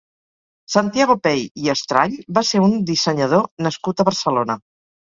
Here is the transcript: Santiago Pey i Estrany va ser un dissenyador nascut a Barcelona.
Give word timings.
Santiago 0.75 1.15
Pey 1.27 1.43
i 1.65 1.71
Estrany 1.75 2.17
va 2.39 2.45
ser 2.55 2.65
un 2.71 2.75
dissenyador 2.93 3.49
nascut 3.71 4.07
a 4.07 4.11
Barcelona. 4.13 4.63